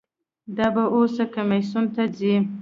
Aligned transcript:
دا 0.57 0.67
به 0.75 0.83
اوس 0.95 1.15
کمیسیون 1.35 1.85
ته 1.93 2.03
ځي. 2.17 2.35